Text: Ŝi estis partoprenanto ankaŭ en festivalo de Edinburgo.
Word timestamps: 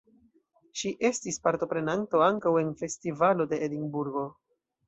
Ŝi 0.81 0.91
estis 1.09 1.37
partoprenanto 1.43 2.23
ankaŭ 2.31 2.57
en 2.65 2.75
festivalo 2.83 3.49
de 3.53 3.61
Edinburgo. 3.69 4.29